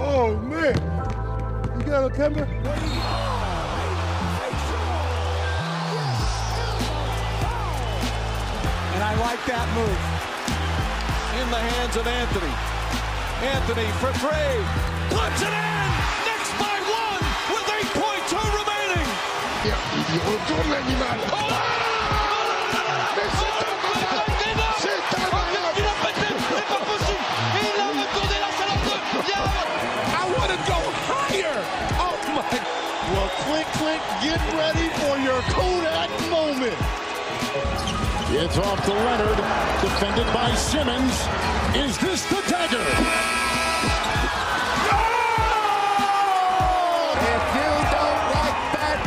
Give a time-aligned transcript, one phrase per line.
[0.00, 0.74] Oh man,
[1.78, 2.46] you got a camera?
[8.94, 10.00] And I like that move.
[11.38, 12.54] In the hands of Anthony.
[13.46, 14.58] Anthony for three.
[15.14, 15.88] Puts it in.
[16.26, 17.22] Knicks by one
[17.54, 19.08] with 8.2 remaining.
[20.10, 21.18] Il retourne l'animal.
[23.14, 23.77] Mais c'est
[30.14, 31.56] I want to go higher.
[31.98, 32.42] Oh my.
[33.12, 36.76] Well, Clint Clint, get ready for your Kodak moment.
[38.30, 39.38] It's off to Leonard,
[39.80, 41.14] defended by Simmons.
[41.74, 42.84] Is this the dagger?
[44.90, 45.98] Oh!
[47.16, 48.98] If you don't like that,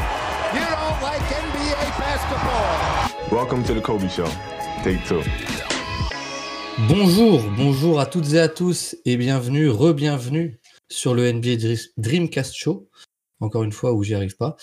[0.56, 3.32] you don't like NBA basketball.
[3.32, 4.30] Welcome to the Kobe Show.
[4.84, 5.24] Take two.
[6.94, 10.60] Bonjour, bonjour à toutes et à tous et bienvenue, re-bienvenue
[10.92, 12.90] sur le NBA Dr- Dreamcast Show.
[13.40, 14.58] Encore une fois où j'y arrive pas.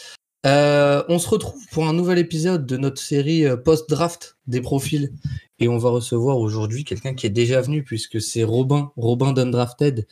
[0.44, 5.10] Euh, on se retrouve pour un nouvel épisode de notre série euh, post-draft des profils
[5.58, 10.06] et on va recevoir aujourd'hui quelqu'un qui est déjà venu puisque c'est Robin, Robin d'Undrafted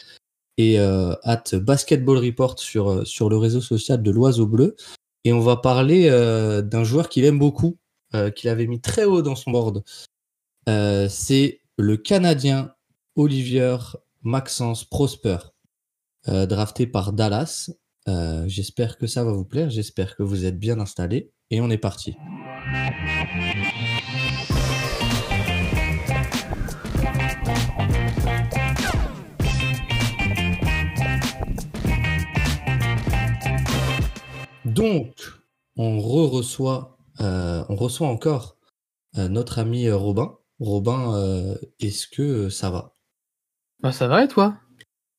[0.56, 4.74] et euh, at Basketball Report sur, le réseau social de l'Oiseau Bleu
[5.24, 6.08] et on va parler
[6.64, 7.76] d'un joueur qu'il aime beaucoup,
[8.34, 9.84] qu'il avait mis très haut dans son board.
[11.10, 12.72] C'est le Canadien
[13.16, 13.76] Olivier
[14.22, 15.36] Maxence Prosper,
[16.28, 17.70] euh, drafté par Dallas.
[18.08, 21.68] Euh, j'espère que ça va vous plaire, j'espère que vous êtes bien installés et on
[21.68, 22.16] est parti.
[34.64, 35.14] Donc,
[35.76, 38.56] on euh, reçoit encore
[39.14, 40.36] notre ami Robin.
[40.60, 42.94] Robin, euh, est-ce que ça va?
[43.82, 44.56] Bah ça va et toi?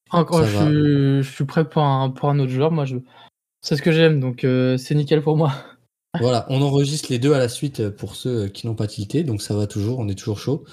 [0.10, 2.72] Encore, je, suis- je suis prêt pour un, pour un autre joueur.
[2.72, 2.98] Moi, je...
[3.62, 5.54] c'est ce que j'aime, donc euh, c'est nickel pour moi.
[6.20, 9.40] Voilà, on enregistre les deux à la suite pour ceux qui n'ont pas tilté, donc
[9.40, 10.64] ça va toujours, on est toujours chaud.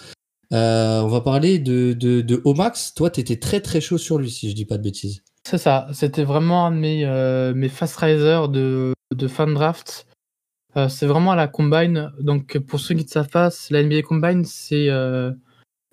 [0.54, 2.94] Euh, on va parler de, de, de Omax.
[2.94, 5.22] Toi, tu étais très très chaud sur lui, si je dis pas de bêtises.
[5.46, 5.88] C'est ça.
[5.92, 10.06] C'était vraiment un de mes, mes fast risers de, de fan draft.
[10.76, 12.12] Euh, c'est vraiment à la combine.
[12.20, 15.32] Donc, pour ceux qui ne savent pas, la NBA Combine, c'est euh,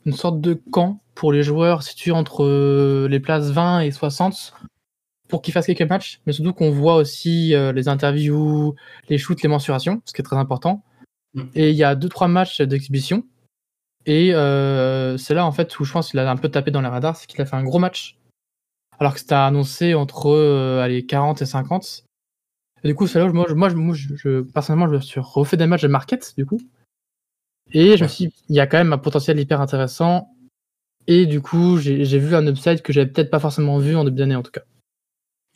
[0.05, 4.53] une sorte de camp pour les joueurs situés entre euh, les places 20 et 60
[5.29, 8.75] pour qu'ils fassent quelques matchs, mais surtout qu'on voit aussi les interviews,
[9.07, 10.83] les shoots, les mensurations, ce qui est très important.
[11.35, 11.43] Mm.
[11.55, 13.23] Et il y a deux trois matchs d'exhibition.
[14.05, 16.81] Et euh, c'est là en fait où je pense qu'il a un peu tapé dans
[16.81, 18.17] les radars, c'est qu'il a fait un gros match,
[18.99, 22.05] alors que c'était annoncé entre euh, allez, 40 et 50.
[22.83, 25.19] Et du coup, là moi, je, moi, je, moi, je- je- personnellement, je me suis
[25.19, 26.59] refait des matchs de market, du coup.
[27.73, 30.29] Et je me suis dit, il y a quand même un potentiel hyper intéressant.
[31.07, 34.17] Et du coup, j'ai vu un upside que j'avais peut-être pas forcément vu en début
[34.17, 34.61] d'année, en tout cas.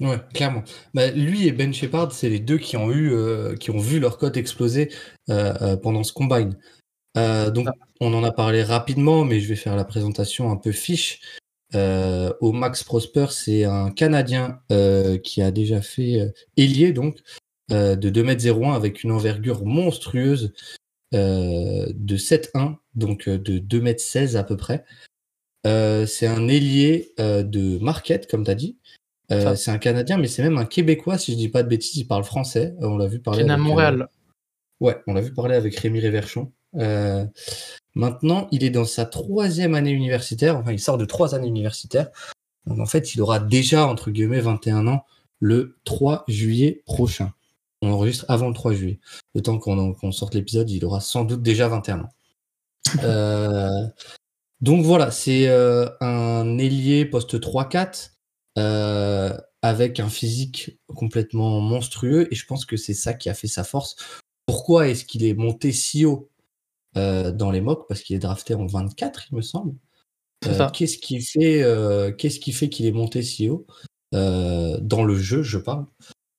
[0.02, 0.64] Ouais, clairement.
[0.94, 4.00] Bah, lui et Ben Shepard, c'est les deux qui ont eu, euh, qui ont vu
[4.00, 4.92] leur cote exploser
[5.30, 6.58] euh, euh, pendant ce combine.
[7.18, 7.68] Euh, donc,
[8.02, 11.22] on en a parlé rapidement, mais je vais faire la présentation un peu fiche.
[11.74, 17.18] Euh, au Max Prosper, c'est un Canadien euh, qui a déjà fait euh, ailier, donc
[17.70, 20.54] de 2m01 avec une envergure monstrueuse
[21.12, 24.86] de 7-1, donc de 2m16 à peu près.
[25.64, 28.78] C'est un ailier de market, comme tu as dit.
[29.32, 32.06] C'est un Canadien, mais c'est même un Québécois, si je dis pas de bêtises, il
[32.06, 32.76] parle français.
[32.82, 33.44] On l'a vu Qui parler.
[33.44, 34.10] est à Montréal.
[34.80, 36.52] Ouais, on l'a vu parler avec Rémi Réverchon.
[36.76, 37.26] Euh,
[37.96, 40.58] maintenant, il est dans sa troisième année universitaire.
[40.58, 42.10] Enfin, il sort de trois années universitaires.
[42.66, 45.06] Donc, en fait, il aura déjà, entre guillemets, 21 ans
[45.40, 47.34] le 3 juillet prochain.
[47.82, 49.00] On enregistre avant le 3 juillet.
[49.34, 52.10] Le temps qu'on sorte l'épisode, il aura sans doute déjà 21 ans.
[53.04, 53.88] Euh,
[54.62, 58.12] donc voilà, c'est euh, un ailier poste 3-4
[58.58, 63.48] euh, avec un physique complètement monstrueux et je pense que c'est ça qui a fait
[63.48, 63.96] sa force.
[64.46, 66.30] Pourquoi est-ce qu'il est monté si haut?
[66.98, 69.76] Euh, dans les mocks Parce qu'il est drafté en 24, il me semble.
[70.48, 70.70] Euh.
[70.74, 73.66] Qu'est-ce qui fait, euh, qu'est-ce qui fait qu'il est monté si haut
[74.12, 75.86] dans le jeu Je parle.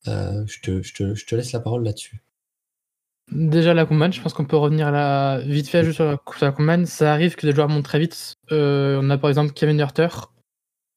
[0.07, 2.23] Je, te, je, te, je te laisse la parole là-dessus.
[3.33, 6.47] Déjà, la combine, je pense qu'on peut revenir là vite fait juste sur la, sur
[6.47, 6.87] la combine.
[6.87, 8.35] Ça arrive que des joueurs montent très vite.
[8.51, 10.09] On a par exemple Kevin Herter,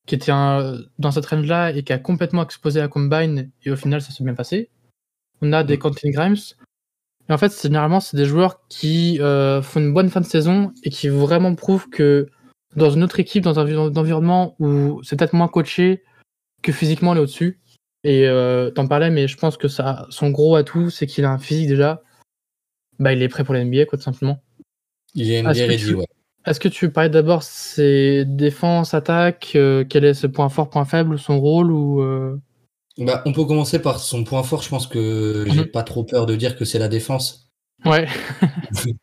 [0.06, 3.76] qui était un- dans cette range-là et qui a complètement explosé la combine, et au
[3.76, 4.70] final, ça s'est bien passé.
[5.42, 5.80] On a des Mm.
[5.80, 6.36] Quentin Grimes.
[7.30, 10.26] Et en fait, c'est- généralement, c'est des joueurs qui euh, font une bonne fin de
[10.26, 12.28] saison et qui vraiment prouvent que
[12.76, 16.04] dans une autre équipe, dans un envi- environnement où c'est peut-être moins coaché,
[16.64, 17.60] que physiquement, on est au-dessus.
[18.04, 21.32] Et euh, t'en parlais, mais je pense que ça, son gros atout, c'est qu'il a
[21.32, 22.02] un physique déjà
[23.00, 24.40] bah, il est prêt pour la NBA, quoi, tout simplement.
[25.16, 26.06] Il est Est-ce NBA que ready, tu- ouais.
[26.46, 30.84] Est-ce que tu parlais d'abord ses défenses, attaques, euh, quel est ce point fort, point
[30.86, 32.02] faible, son rôle ou
[33.00, 34.62] bah, On peut commencer par son point fort.
[34.62, 35.72] Je pense que j'ai Mhm.
[35.72, 37.50] pas trop peur de dire que c'est la défense.
[37.86, 38.08] Ouais,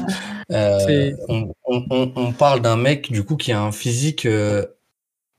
[0.53, 4.65] Euh, on, on- on- on parle d'un mec du coup qui a un physique euh,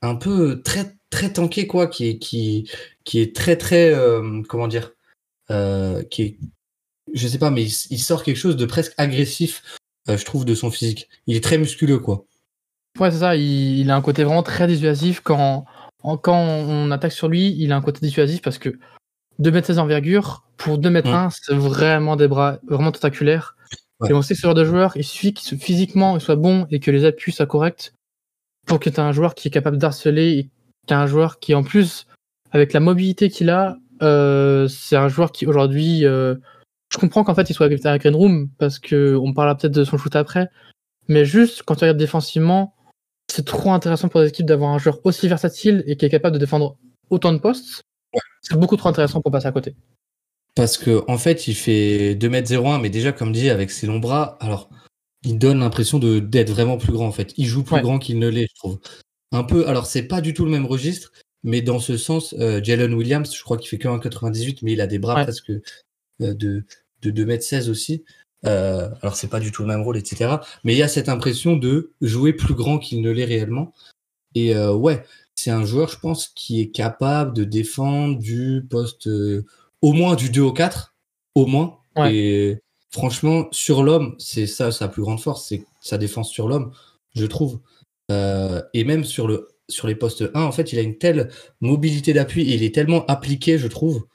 [0.02, 2.70] un peu très très tanké quoi, qui est qui
[3.04, 4.92] qui est très très euh, comment dire,
[6.10, 6.38] qui est
[7.14, 9.62] je sais pas mais il, il sort quelque chose de presque agressif,
[10.08, 11.08] je trouve de son physique.
[11.26, 12.26] Il est très musculeux quoi.
[12.98, 15.20] ouais c'est ça, il, il a un côté vraiment très dissuasif.
[15.20, 15.64] Quand,
[16.02, 18.78] en- quand on attaque sur lui, il a un côté dissuasif parce que
[19.38, 21.14] 2 mètres 16 d'envergure, pour 2 mètres Mm.
[21.14, 23.56] 1, c'est vraiment des bras vraiment tentaculaires.
[24.00, 24.10] Ouais.
[24.10, 26.36] Et on sait que ce genre de joueur, il suffit qu'il soit- physiquement il soit
[26.36, 27.92] bon et que les appuis soient corrects
[28.66, 30.50] pour que tu aies un joueur qui est capable d'harceler et
[30.86, 32.06] tu un joueur qui, en plus,
[32.52, 36.04] avec la mobilité qu'il a, euh, c'est un joueur qui aujourd'hui.
[36.06, 36.34] euh,
[36.92, 39.84] je comprends qu'en fait il soit à Green Room parce que on parlera peut-être de
[39.84, 40.48] son shoot après,
[41.08, 42.74] mais juste quand tu regardes défensivement,
[43.30, 46.34] c'est trop intéressant pour les équipes d'avoir un joueur aussi versatile et qui est capable
[46.34, 46.76] de défendre
[47.10, 47.82] autant de postes.
[48.42, 49.74] C'est beaucoup trop intéressant pour passer à côté.
[50.54, 54.36] Parce que en fait, il fait 2m01, mais déjà, comme dit, avec ses longs bras,
[54.40, 54.70] alors
[55.24, 57.34] il donne l'impression de d'être vraiment plus grand en fait.
[57.36, 57.82] Il joue plus Ouais.
[57.82, 58.78] grand qu'il ne l'est, je trouve.
[59.32, 62.60] Un peu, alors c'est pas du tout le même registre, mais dans ce sens, euh,
[62.62, 65.24] Jalen Williams, je crois qu'il fait que 1,98, mais il a des bras Ouais.
[65.24, 65.60] presque euh,
[66.20, 66.64] de,
[67.02, 68.04] de 2m16 aussi.
[68.46, 70.36] Euh, alors c'est pas du tout le même rôle, etc.
[70.64, 73.72] Mais il y a cette impression de jouer plus grand qu'il ne l'est réellement.
[74.34, 75.04] Et euh, ouais,
[75.34, 79.44] c'est un joueur, je pense, qui est capable de défendre du poste euh,
[79.82, 80.94] au moins du 2 au 4,
[81.34, 81.78] au moins.
[81.96, 82.14] Ouais.
[82.14, 86.72] Et franchement, sur l'homme, c'est ça sa plus grande force, c'est sa défense sur l'homme,
[87.14, 87.60] je trouve.
[88.10, 91.30] Et même sur, le, sur les postes 1, en fait, il a une telle
[91.60, 94.06] mobilité d'appui et il est tellement appliqué, je trouve,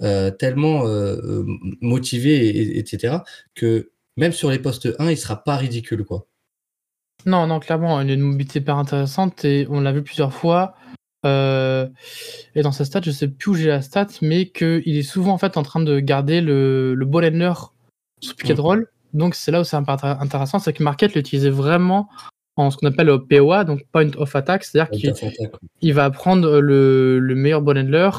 [0.00, 1.44] tellement euh, euh,
[1.80, 3.18] motivé, et- et- etc.,
[3.54, 6.26] que même sur les postes 1, il sera pas ridicule, quoi.
[7.26, 10.74] Non, non, clairement, il a une mobilité hyper intéressante et on l'a vu plusieurs fois.
[11.26, 11.88] Euh,
[12.54, 15.32] et dans sa stat, je sais plus où j'ai la stat, mais qu'il est souvent
[15.32, 17.52] en fait en train de garder le, le ball handler
[18.22, 18.60] sous and Mhm.
[18.60, 18.86] roll.
[19.14, 22.08] Donc c'est là où c'est intéressant, c'est que Marquette l'utilisait vraiment
[22.56, 25.12] en ce qu'on appelle le POA, donc point of attack, c'est-à-dire qu'il
[25.80, 28.10] il va prendre le, le meilleur ball handler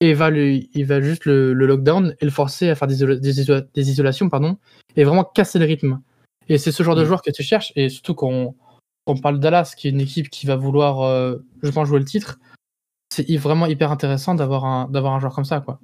[0.00, 2.96] et va lui, il va juste le, le lockdown et le forcer à faire des,
[3.18, 3.44] des,
[3.74, 4.58] des isolations pardon,
[4.96, 6.00] et vraiment casser le rythme.
[6.48, 7.06] Et c'est ce genre de Mm.
[7.06, 8.54] joueur que tu cherches, et surtout quand
[9.06, 12.04] on, parle Dallas, qui est une équipe qui va vouloir, euh, je pense, jouer le
[12.04, 12.38] titre,
[13.12, 15.60] c'est vraiment hyper intéressant d'avoir un, un joueur comme ça.
[15.60, 15.78] Quoi.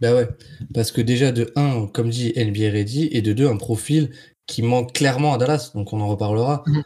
[0.00, 0.28] Bah ouais,
[0.74, 4.10] parce que déjà de 1, comme dit NBA Ready, et de 2, un profil
[4.46, 6.84] qui manque clairement à Dallas, donc on en reparlera, Mhm.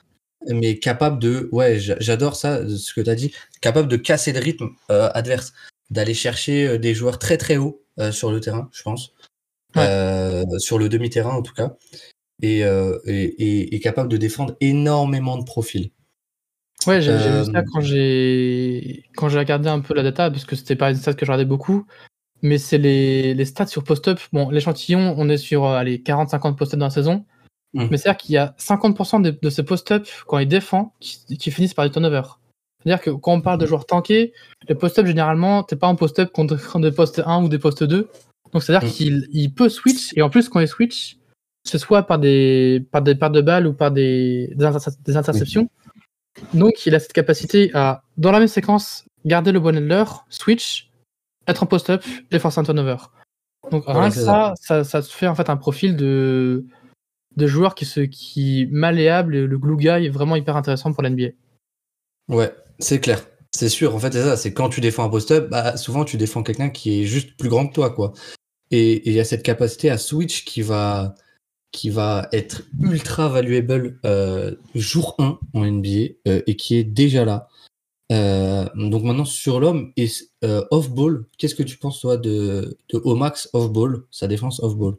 [0.60, 4.32] mais capable de, ouais, j'a- j'adore ça, ce que tu as dit, capable de casser
[4.32, 5.52] le rythme euh, adverse,
[5.93, 9.12] d'aller chercher euh, des joueurs très très hauts euh, sur le terrain, je pense,
[9.75, 9.87] Ouais.
[9.89, 11.77] Euh, sur le demi-terrain en tout cas,
[12.43, 15.91] et, euh, et, et- et capable de défendre énormément de profils.
[16.87, 20.56] Ouais, j'ai vu ça quand j'ai quand j'ai regardé un peu la data, parce que
[20.56, 21.87] c'était pas une stat que je regardais beaucoup,
[22.43, 24.19] mais c'est les, les stats sur post-up.
[24.33, 27.25] Bon, l'échantillon, on est sur euh, allez, 40-50 post-up dans la saison,
[27.73, 27.89] Mhm.
[27.91, 31.50] mais c'est-à-dire qu'il y a 50% de, de ces post-up, quand ils défendent, qui, qui
[31.50, 32.41] finissent par des turnovers.
[32.84, 34.32] C'est-à-dire que quand on parle de joueurs tankés,
[34.69, 38.08] les post-up, généralement, t'es pas en post-up contre, des postes 1 ou des postes 2.
[38.52, 38.94] Donc, c'est-à-dire Mhm.
[38.94, 41.17] qu'il il peut switch, et en plus, quand il switch,
[41.64, 45.17] ce soit par des, par des pertes de balles ou par des, des, interce- des
[45.17, 45.70] interceptions.
[46.55, 50.91] Donc, il a cette capacité à, dans la même séquence, garder le bon handler, switch,
[51.46, 52.96] être en post-up et forcer un turnover.
[53.70, 56.65] Donc, rien que ça, ça, ça fait en fait un profil de,
[57.36, 61.03] de joueur qui, se, qui malléable et le glue guy est vraiment hyper intéressant pour
[61.03, 61.29] l'NBA.
[62.32, 63.27] Ouais, c'est clair.
[63.55, 64.36] C'est sûr, en fait, c'est ça.
[64.36, 67.51] C'est quand tu défends un post-up, bah, souvent tu défends quelqu'un qui est juste plus
[67.51, 68.12] grand que toi, quoi.
[68.70, 71.15] Et il y a cette capacité à switch qui va,
[71.72, 77.27] qui va être ultra valuable euh, jour 1 en NBA euh, et qui est déjà
[77.27, 77.48] là.
[78.10, 80.08] Euh, donc maintenant sur l'homme et
[80.43, 84.96] off-ball, qu'est-ce que tu penses toi de, de Omax off-ball, sa défense off-ball?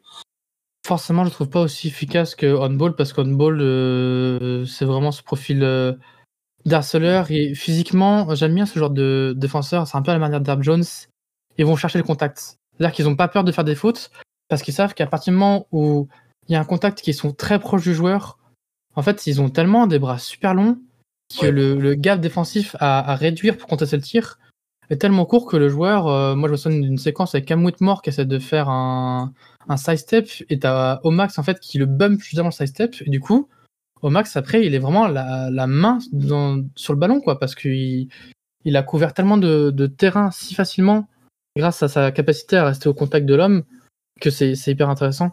[0.85, 5.63] Forcément, je trouve pas aussi efficace que on-ball parce qu'on-ball, c'est vraiment ce profil
[6.65, 7.31] euh, d'harceleur.
[7.31, 9.87] Et physiquement, j'aime bien ce genre de défenseur.
[9.87, 10.83] C'est un peu à la manière d'Herb Jones.
[11.57, 12.57] Ils vont chercher le contact.
[12.77, 14.11] C'est-à-dire qu'ils n'ont pas peur de faire des fautes
[14.49, 16.07] parce qu'ils savent qu'à partir du moment où
[16.47, 18.37] il y a un contact qui sont très proches du joueur,
[18.95, 20.77] en fait, ils ont tellement des bras super longs
[21.39, 21.51] que Ouais.
[21.51, 24.37] le, le gap défensif à, à réduire pour contester le tir
[24.89, 27.63] est tellement court que le joueur, euh, moi je me souviens d'une séquence avec Cam
[27.63, 29.33] Whitmore qui essaie de faire un,
[29.67, 32.67] un side step et t'as Omax en fait qui le bump juste avant le side
[32.67, 33.47] step et du coup
[34.03, 38.07] Omax après il est vraiment la, la main dans- sur le ballon quoi parce qu'il
[38.65, 41.07] il a couvert tellement de, de terrain si facilement
[41.57, 43.63] grâce à sa capacité à rester au contact de l'homme
[44.21, 45.31] que c'est c'est hyper intéressant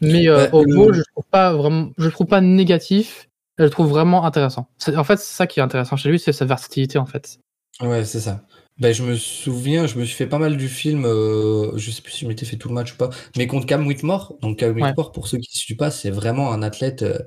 [0.00, 3.64] mais euh, Ouais, au ball je trouve pas vraiment je le trouve pas négatif je
[3.64, 4.66] le trouve vraiment intéressant.
[4.96, 7.38] En fait, c'est ça qui est intéressant chez lui, c'est sa versatilité en fait.
[7.82, 8.46] Ouais, c'est ça.
[8.78, 12.00] Ben, je me souviens, je me suis fait pas mal du film, euh, je sais
[12.00, 14.36] plus si je m'étais fait tout le match ou pas, mais contre Cam Whitmore.
[14.40, 17.18] Donc Cam Whitmore, pour ceux qui ne suivent pas, c'est vraiment un athlète euh,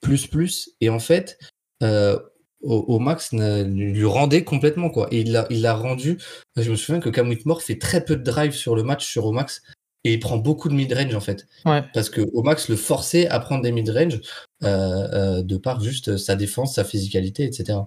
[0.00, 0.70] plus plus.
[0.80, 1.38] Et en fait,
[1.82, 2.18] euh,
[2.62, 5.08] au, max lui rendait complètement quoi.
[5.10, 6.18] Et il l'a il l'a rendu.
[6.56, 9.26] Je me souviens que Cam Whitmore fait très peu de drive sur le match sur
[9.26, 9.62] au max
[10.04, 11.46] et il prend beaucoup de mid-range en fait.
[11.64, 14.20] Parce que au max le forçait à prendre des mid-range
[14.62, 17.80] de par juste sa défense, sa physicalité, etc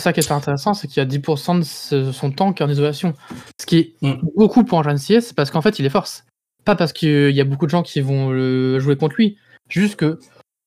[0.00, 1.60] ça qui est intéressant, c'est qu'il y a 10%
[1.94, 3.14] de son temps qui est en isolation.
[3.60, 4.14] Ce qui est mm.
[4.36, 6.24] beaucoup pour un jeune CS, c'est parce qu'en fait, il est force.
[6.64, 9.38] Pas parce qu'il y a beaucoup de gens qui vont le jouer contre lui.
[9.68, 10.18] Juste que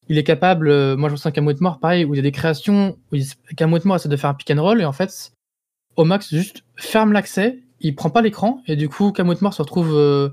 [0.10, 0.70] il est capable.
[0.70, 3.18] Euh, moi, je pense à Camo mort, pareil, où il y a des créations où
[3.56, 5.32] Camo mort essaie de faire un pick and roll et en fait,
[5.96, 9.62] au max, juste ferme l'accès, il prend pas l'écran et du coup, Camo mort se
[9.62, 10.30] retrouve euh,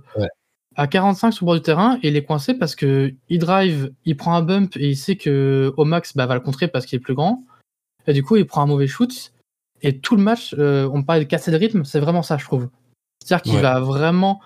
[0.76, 3.92] à 45 sur le bord du terrain et il est coincé parce que il drive,
[4.04, 6.86] il prend un bump et il sait que au max bah, va le contrer parce
[6.86, 7.44] qu'il est plus grand.
[8.06, 9.32] Et du coup, il prend un mauvais shoot.
[9.82, 12.44] Et tout le match, euh, on parlait de casser le rythme, c'est vraiment ça, je
[12.44, 12.68] trouve.
[13.22, 14.40] C'est-à-dire qu'il va vraiment.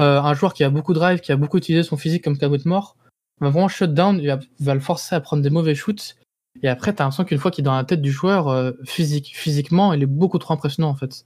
[0.00, 2.56] Un joueur qui a beaucoup de drive, qui a beaucoup utilisé son physique comme Cabot
[2.66, 2.96] mort,
[3.40, 6.16] va vraiment shut down, il va, le forcer à prendre des mauvais shoots.
[6.62, 8.72] Et après, tu as l'impression qu'une fois qu'il est dans la tête du joueur, euh,
[8.84, 11.24] physique, physiquement, il est beaucoup trop impressionnant en fait.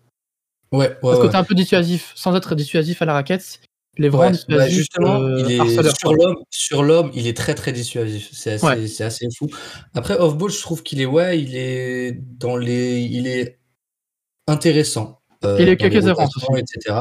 [0.73, 3.61] Ouais, ouais Parce que t'es un peu dissuasif, sans être dissuasif à la raquette,
[3.99, 7.55] il est vraiment bah, justement, euh, il est sur l'homme, sur l'homme, il est très
[7.55, 8.31] très dissuasif.
[8.33, 9.49] C'est assez, assez, fou.
[9.95, 13.59] Après off ball, je trouve qu'il est ouais, il est dans les, il est
[14.49, 15.21] intéressant.
[15.45, 17.01] Euh, il est quelques etc.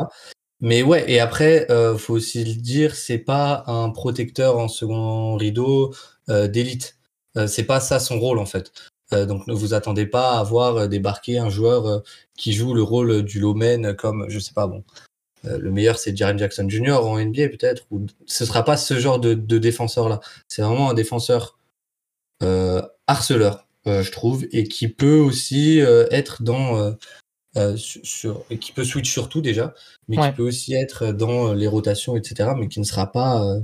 [0.61, 5.35] Mais ouais, et après, euh, faut aussi le dire, c'est pas un protecteur en second
[5.35, 5.93] rideau
[6.29, 6.97] euh, d'élite.
[7.37, 8.71] Euh, c'est pas ça son rôle en fait.
[9.11, 12.03] donc ne vous attendez pas à voir débarquer un joueur
[12.37, 14.83] qui joue le rôle du lowman comme je sais pas bon
[15.45, 17.05] euh, le meilleur, c'est Jaren Jackson Jr.
[17.05, 20.19] en NBA peut-être, ou ce sera pas ce genre de, défenseur-là.
[20.47, 21.57] C'est vraiment un défenseur
[22.43, 25.79] euh, harceleur, euh, je trouve, et qui peut aussi
[26.11, 26.95] être dans
[27.75, 29.73] sur, et qui peut switch sur tout déjà,
[30.07, 33.61] mais qui peut aussi être dans les rotations, etc., mais qui ne sera pas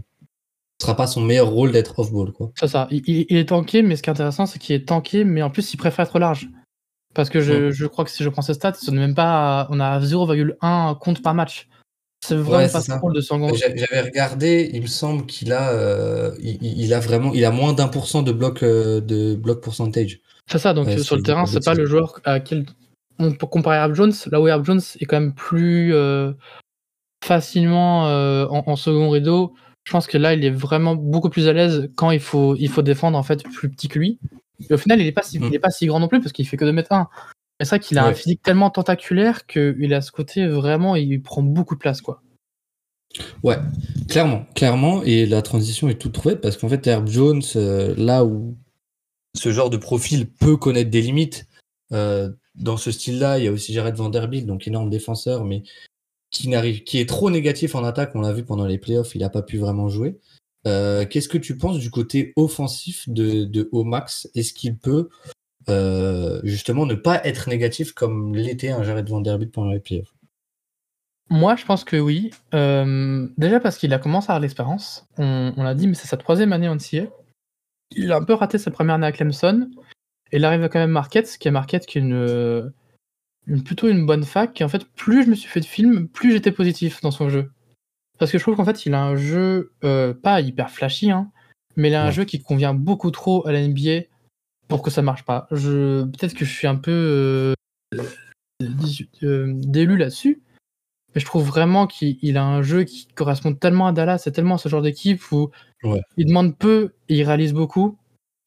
[0.82, 2.34] sera pas son meilleur rôle d'être off-ball.
[2.56, 2.88] C'est ça.
[2.92, 5.74] Il, est tanké, mais ce qui est intéressant, c'est qu'il est tanké, mais en plus,
[5.74, 6.50] il préfère être large.
[7.14, 10.00] Parce que je, crois que si je prends ces stats, on, même pas, on a
[10.00, 11.68] 0,1 compte par match.
[12.24, 13.54] C'est vraiment pas son rôle de Sangon.
[13.54, 17.88] J'avais regardé, il me semble qu'il a, euh, il, a vraiment, il a moins d'un
[17.88, 20.20] pour cent de bloc, euh, de bloc percentage.
[20.50, 22.66] C'est ça, donc sur le terrain, c'est pas le joueur à qui
[23.20, 26.34] on peut comparer à Herb Jones, là où Herb Jones est quand même plus euh,
[27.24, 28.04] facilement
[28.50, 29.54] en, second rideau.
[29.86, 32.70] Je pense que là, il est vraiment beaucoup plus à l'aise quand il faut, il
[32.70, 34.20] faut défendre en fait plus petit que lui.
[34.70, 35.60] Et au final, il n'est pas, si, mm.
[35.60, 37.08] pas si grand non plus parce qu'il fait que 2 mètres 1.
[37.60, 41.42] C'est vrai qu'il a un physique tellement tentaculaire qu'il a ce côté vraiment, il prend
[41.42, 42.02] beaucoup de place.
[42.02, 42.22] quoi.
[43.44, 43.58] Ouais,
[44.10, 45.04] clairement, clairement.
[45.04, 48.58] Et la transition est toute trouvée parce qu'en fait, Herb Jones, euh, là où
[49.36, 51.48] ce genre de profil peut connaître des limites,
[51.94, 55.64] euh, dans ce style-là, il y a aussi Jared Vanderbilt, donc énorme défenseur, mais
[56.32, 58.12] qui, est trop négatif en attaque.
[58.16, 60.20] On l'a vu pendant les playoffs, il n'a pas pu vraiment jouer.
[60.66, 64.30] Euh, qu'est-ce que tu penses du côté offensif de, Omax?
[64.36, 65.10] Est-ce qu'il peut
[65.70, 70.14] euh, justement ne pas être négatif comme l'était un Jared Vanderbilt pendant les playoffs?
[71.30, 72.32] Moi, je pense que oui.
[72.54, 75.06] Euh, déjà parce qu'il a commencé à avoir l'expérience.
[75.18, 77.08] On, l'a dit, mais c'est sa troisième année en NCA.
[77.92, 79.70] Il a un peu raté sa première année à Clemson.
[80.32, 82.72] Et il arrive à quand même Marquette, qui est Marquette qui est une,
[83.48, 84.60] une, plutôt une bonne fac.
[84.60, 87.30] Et en fait, plus je me suis fait de films, plus j'étais positif dans son
[87.30, 87.52] jeu.
[88.18, 91.32] Parce que je trouve qu'en fait, il a un jeu euh, pas hyper flashy, hein,
[91.76, 94.06] mais il a un jeu qui convient beaucoup trop à la NBA
[94.68, 95.48] pour que ça marche pas.
[95.52, 97.54] Je peut-être que je suis un peu euh,
[99.24, 100.42] euh, délu là-dessus,
[101.14, 104.58] mais je trouve vraiment qu'il a un jeu qui correspond tellement à Dallas, c'est tellement
[104.58, 105.52] ce genre d'équipe où
[106.18, 107.98] il demande peu et il réalise beaucoup,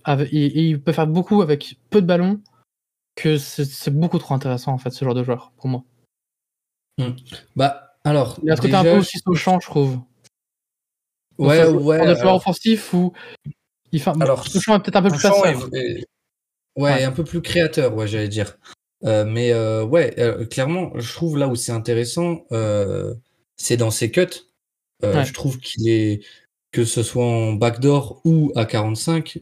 [0.06, 2.40] et, il peut faire beaucoup avec peu de ballons,
[3.16, 5.84] que c'est beaucoup trop intéressant en fait ce genre de joueur pour moi.
[6.98, 7.12] Hmm.
[7.56, 9.98] Bah alors, il y a ce côté un peu aussi champ, je trouve.
[11.38, 11.98] Ouais, ouais.
[11.98, 13.12] Pour joueur offensif ou
[13.92, 14.10] il fait...
[14.20, 16.04] Alors, est peut-être un peu plus facile.
[16.76, 18.56] Ouais, un peu plus créateur, ouais, j'allais dire.
[19.04, 22.46] Euh, mais euh, ouais, euh, clairement, je trouve là où c'est intéressant,
[23.56, 24.26] c'est dans ses cuts.
[25.02, 26.24] Je trouve qu'il est,
[26.72, 29.38] que ce soit en backdoor ou à 45,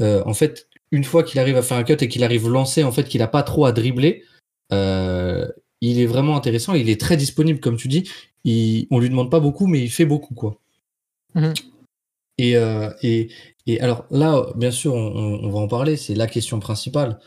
[0.00, 2.92] en fait, une fois qu'il arrive à faire un cut et qu'il arrive lancer, en
[2.92, 4.24] fait, qu'il n'a pas trop à dribbler,
[5.84, 6.74] il est vraiment intéressant.
[6.74, 8.10] Il est très disponible, comme tu dis.
[8.44, 10.58] Il, on lui demande pas beaucoup, mais il fait beaucoup, quoi.
[11.34, 11.54] Mhm.
[12.40, 13.30] Euh, et,
[13.66, 15.96] et, alors là, bien sûr, on, va en parler.
[15.96, 17.20] C'est la question principale.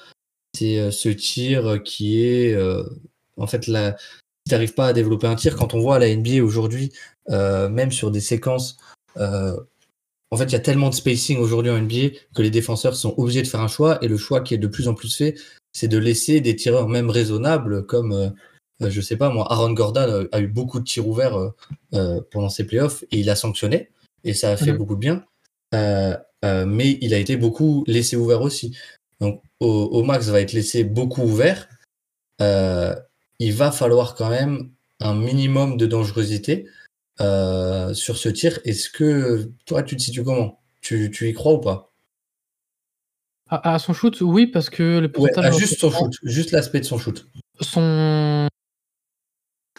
[0.56, 2.84] C'est euh, ce tir qui est, euh,
[3.38, 3.96] en fait, la,
[4.48, 6.92] si n'arrives pas à développer un tir, quand on voit la NBA aujourd'hui,
[7.30, 8.78] même sur des séquences
[9.20, 13.14] en fait, il y a tellement de spacing aujourd'hui en NBA que les défenseurs sont
[13.18, 13.98] obligés de faire un choix.
[14.04, 15.36] Et le choix qui est de plus en plus fait,
[15.74, 18.30] c'est de laisser des tireurs même raisonnables comme, euh,
[18.82, 21.50] euh, je sais pas moi, Aaron Gordon euh, a eu beaucoup de tirs ouverts euh,
[21.94, 23.90] euh, pendant ses playoffs et il a sanctionné.
[24.24, 24.78] Et ça a fait Mhm.
[24.78, 25.24] beaucoup de bien.
[25.74, 28.76] Euh, euh, mais il a été beaucoup laissé ouvert aussi.
[29.22, 31.68] Donc, au, au max va être laissé beaucoup ouvert.
[32.42, 32.96] Euh,
[33.40, 34.70] il va falloir quand même
[35.00, 36.68] un minimum de dangerosité
[37.22, 38.60] euh, sur ce tir.
[38.64, 40.60] Est-ce que toi, tu te situes comment?
[40.82, 41.92] Tu, tu y crois ou pas?
[43.50, 46.86] À, à son shoot, oui, parce que le pourcentage juste son shoot, juste l'aspect de
[46.86, 47.28] son shoot.
[47.62, 48.48] son,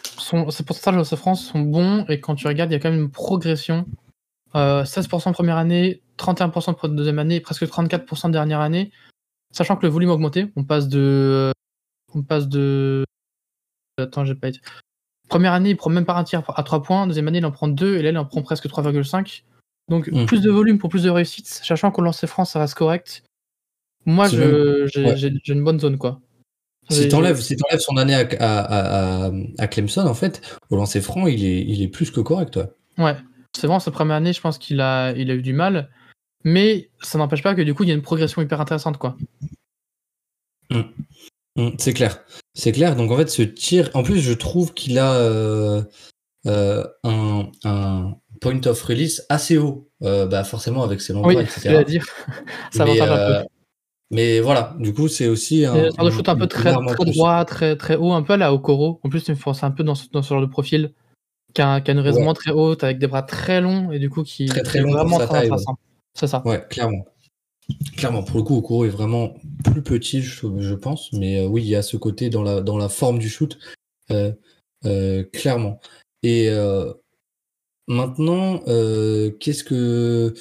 [0.03, 2.89] son, ses pourcentages de francs sont bons et quand tu regardes, il y a quand
[2.89, 3.85] même une progression.
[4.55, 8.91] Euh, 16% première année, 31% pour deuxième année, presque 34% dernière année.
[9.51, 11.51] Sachant que le volume a augmenté, on passe de.
[12.13, 13.05] On passe de.
[13.97, 14.59] Attends, j'ai pas été.
[15.29, 17.07] Première année, il prend même pas un tir à 3 points.
[17.07, 19.43] Deuxième année, il en prend 2 et là, il en prend presque 3,5.
[19.89, 20.25] Donc, Mm.
[20.25, 21.47] plus de volume pour plus de réussite.
[21.47, 23.23] Sachant qu'au lancer franc, ça reste correct.
[24.05, 25.31] Moi, j'ai ouais.
[25.47, 26.19] une bonne zone, quoi.
[26.89, 31.27] Si t'enlèves si son année à, à, à, à- Clemson, en fait, au lancer franc,
[31.27, 32.55] il est, il est plus que correct.
[32.57, 32.67] ouais.
[32.97, 33.15] Ouais,
[33.55, 35.89] c'est vraiment sa première année, je pense qu'il a, il a eu du mal.
[36.43, 39.15] Mais ça n'empêche pas que du coup, il y a une progression hyper intéressante, quoi.
[41.55, 42.23] Mm, C'est clair.
[42.53, 42.95] C'est clair.
[42.95, 45.83] Donc en fait, ce tir, en plus, je trouve qu'il a euh,
[46.45, 49.89] euh, un, un point of release assez haut.
[50.01, 51.83] Euh, bah, forcément, avec ses longs Oui, etc.
[51.83, 52.05] dire.
[52.71, 53.47] ça Mais, un peu.
[54.11, 55.73] mais voilà, du coup, c'est aussi un.
[55.73, 58.37] C'est un de shoot un peu très, très droit, très, très haut, un peu à
[58.37, 58.99] la Okoro.
[59.03, 60.93] En plus, il me un peu dans ce, dans ce genre de profil,
[61.53, 64.09] qui a, qui a une raisonnement très haute, avec des bras très longs, et du
[64.09, 65.57] coup, qui Très, très est long vraiment très ouais.
[66.13, 66.41] C'est ça.
[66.45, 67.05] Ouais, clairement.
[67.97, 69.33] Clairement, pour le coup, Okoro est vraiment
[69.63, 71.11] plus petit, je, je pense.
[71.13, 73.57] Mais euh, oui, il y a ce côté dans la, dans la forme du shoot,
[74.11, 74.31] euh,
[74.85, 75.79] euh, clairement.
[76.23, 76.49] Et
[77.87, 78.59] maintenant,
[79.39, 80.33] qu'est-ce que.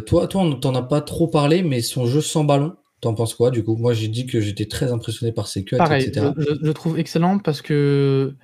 [0.00, 3.34] toi, toi, on t'en a pas trop parlé, mais son jeu sans ballon, t'en penses
[3.34, 3.76] quoi du coup?
[3.76, 6.34] Moi, j'ai dit que j'étais très impressionné par ses cuts, Pareil, etc.
[6.36, 8.34] je, je- trouve excellent parce que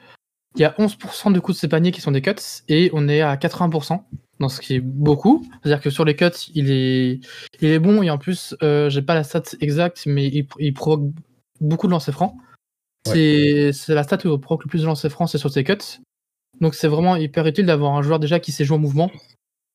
[0.56, 2.34] il y a 11% du coup de ses paniers qui sont des cuts
[2.68, 4.04] et on est à 80%,
[4.42, 5.46] dans ce qui est beaucoup.
[5.62, 7.20] C'est-à-dire que sur les cuts, il est,
[7.60, 10.74] il est bon et en plus, euh, j'ai pas la stat exacte, mais il, il
[10.74, 11.10] provoque
[11.60, 12.34] beaucoup de lancers francs.
[13.06, 15.64] C'est c'est la stat où il provoque le plus de lancers francs, c'est sur ses
[15.64, 15.98] cuts.
[16.60, 19.10] Donc c'est vraiment hyper utile d'avoir un joueur déjà qui sait jouer en mouvement.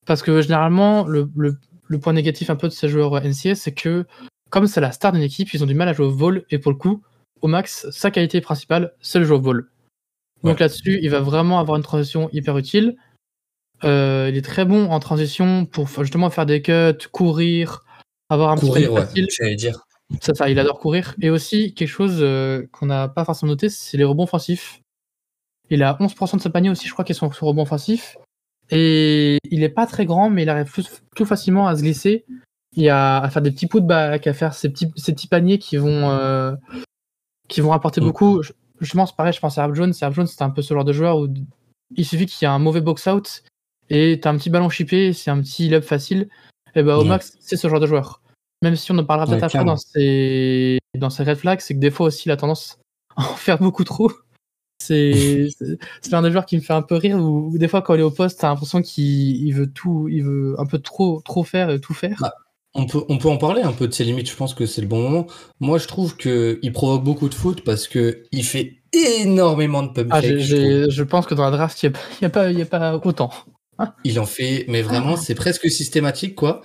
[0.06, 1.58] Parce que généralement, le, le-
[1.90, 4.06] le point négatif un peu de ces joueurs NCA, c'est que
[4.50, 6.60] comme c'est la star d'une équipe, ils ont du mal à jouer au vol et
[6.60, 7.02] pour le coup,
[7.42, 9.70] au max, sa qualité principale, c'est le jeu au vol.
[10.44, 10.60] Donc Ouais.
[10.62, 12.96] là-dessus, il va vraiment avoir une transition hyper utile.
[13.84, 17.84] Euh, il est très bon en transition pour justement faire des cuts, courir,
[18.30, 19.80] avoir un Courir, petit ouais, peu j'allais dire.
[20.22, 21.16] C'est ça, il adore courir.
[21.22, 24.82] Et aussi, quelque chose euh, qu'on n'a pas forcément noté, c'est les rebonds offensifs.
[25.70, 28.18] Il a 11% de sa panier aussi, je crois, qui sont sur rebonds offensifs.
[28.70, 32.26] Et il est pas très grand, mais il arrive plus, plus facilement à se glisser
[32.76, 35.78] et à, à faire des petits putbacks, à faire ces petits, ces petits paniers qui
[35.78, 36.54] vont, euh,
[37.50, 38.06] qui vont rapporter Mm.
[38.06, 38.42] beaucoup.
[38.44, 39.94] Je, je pense, pareil, je pense à Herb Jones.
[40.02, 41.28] Herb Jones, c'est un peu ce genre de joueur où
[41.96, 43.44] il suffit qu'il y ait un mauvais box-out
[43.90, 46.30] et t'as un petit ballon chippé, c'est un petit lob facile.
[46.76, 47.08] Et bah, au Ouais.
[47.08, 48.22] max, c'est ce genre de joueur.
[48.64, 49.74] Même si on en parlera Ouais, peut-être après clairement.
[49.74, 52.78] dans ses, dans ses red flags, c'est que des fois aussi, il a tendance
[53.16, 54.12] à en faire beaucoup trop.
[54.80, 55.48] C'est
[56.12, 58.04] l'un des joueurs qui me fait un peu rire, où des fois, quand il est
[58.04, 61.70] au poste, t'as l'impression qu'il il veut tout, il veut un peu trop, trop faire
[61.72, 62.24] et tout faire.
[62.76, 64.82] On peut, on peut en parler un peu de ses limites, je pense que c'est
[64.82, 65.26] le bon moment.
[65.60, 70.10] Moi, je trouve qu'il provoque beaucoup de fautes parce que il fait énormément de pump
[70.12, 73.32] Ah, je je pense que dans la draft, il n'y a, a, a pas autant.
[74.04, 76.62] Il en fait, mais vraiment, c'est presque systématique, quoi.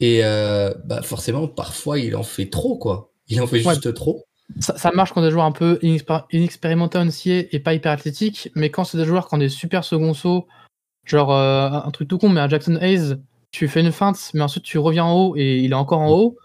[0.00, 3.12] Et euh, bah, forcément, parfois, il en fait trop, quoi.
[3.28, 3.74] Il en fait Ouais.
[3.74, 4.24] juste trop.
[4.60, 7.90] Ça, ça marche quand des joueurs un peu inexpér- inexpérimentés en NCA et pas hyper
[7.92, 10.46] athlétiques, mais quand c'est des joueurs qui ont des super second sauts,
[11.04, 13.16] genre euh, un truc tout con, mais un Jackson Hayes,
[13.50, 16.10] tu fais une feinte, mais ensuite tu reviens en haut et il est encore en
[16.10, 16.36] haut,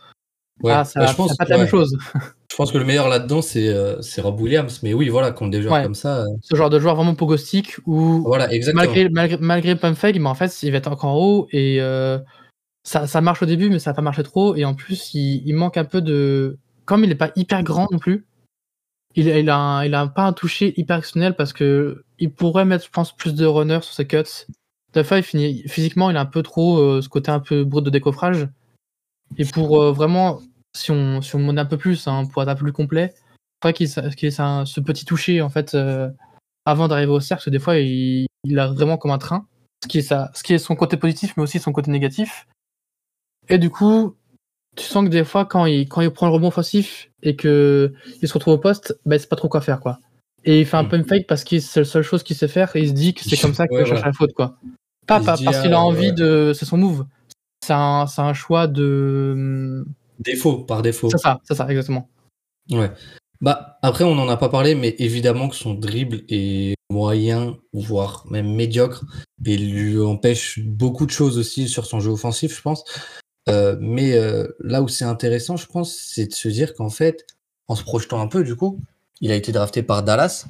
[0.64, 0.72] Ouais.
[0.74, 1.96] ah, ça, Bah, ça je, pense, pas la même chose.
[2.52, 4.82] je pense que le meilleur là-dedans, c'est euh, c'est Rob Williams.
[4.84, 5.84] Mais oui, voilà, contre des joueurs Ouais.
[5.84, 6.24] comme ça.
[6.24, 8.84] euh, Ce genre de joueur vraiment pogostique où voilà, exactement.
[8.84, 9.38] malgré, malgré,
[9.76, 12.20] malgré mais en fait, il va être encore en haut et euh,
[12.84, 14.56] ça, ça marche au début, mais ça va pas marcher trop.
[14.56, 16.58] Et en plus, il, il manque un peu de.
[16.84, 18.26] Comme il n'est pas hyper grand non plus,
[19.16, 22.66] il, il, a, un- il a pas un toucher hyper exceptionnel parce que il pourrait
[22.66, 24.24] mettre, je pense, plus de runner sur ses cuts.
[24.94, 27.86] Des fois, il finit, physiquement, il a un peu trop ce côté un peu brut
[27.86, 28.50] de décoffrage.
[29.38, 30.42] Et pour vraiment,
[30.76, 33.14] si on, si on demande un peu plus, hein, pour être un peu plus complet,
[33.64, 36.10] c'est qu'il qu'il ait ce petit toucher, en fait, euh,
[36.66, 39.46] avant d'arriver au cercle, des fois, il, il a vraiment comme un train.
[39.84, 42.48] Ce qui, est sa- ce qui est son côté positif, mais aussi son côté négatif.
[43.50, 44.16] Et du coup,
[44.78, 47.92] tu sens que des fois, quand il, quand il prend le rebond offensif et que
[48.22, 50.00] il se retrouve au poste, bah, il sait pas trop quoi faire, quoi.
[50.46, 50.90] Et il fait un Mm.
[50.90, 53.14] pump fake parce que c'est la seule chose qu'il sait faire et il se dit
[53.14, 54.06] que c'est comme ça qu'il Ouais, voilà.
[54.06, 54.58] la faute, quoi.
[55.08, 56.12] Pas, pas parce qu'il ah, a envie ouais.
[56.14, 56.54] de.
[56.56, 57.06] C'est son move.
[57.66, 59.84] C'est un, c'est un choix de.
[60.22, 61.10] Défaut, par défaut.
[61.10, 62.10] C'est ça, c'est ça, exactement.
[62.70, 62.92] Ouais.
[63.42, 68.26] Bah, après, on n'en a pas parlé, mais évidemment que son dribble est moyen, voire
[68.30, 69.04] même médiocre,
[69.46, 72.84] et lui empêche beaucoup de choses aussi sur son jeu offensif, je pense.
[73.50, 77.26] Euh, mais euh, là où c'est intéressant, je pense, c'est de se dire qu'en fait,
[77.68, 78.80] en se projetant un peu, du coup,
[79.22, 80.46] il a été drafté par Dallas.